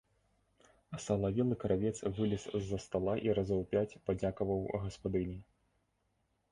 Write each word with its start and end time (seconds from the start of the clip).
Асалавелы 0.97 1.57
кравец 1.63 1.97
вылез 2.21 2.43
з-за 2.61 2.81
стала 2.87 3.13
і 3.27 3.37
разоў 3.41 3.61
пяць 3.75 3.99
падзякаваў 4.09 4.59
гаспадыні. 4.89 5.39